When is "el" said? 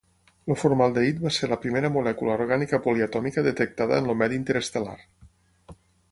0.53-0.57, 4.13-4.17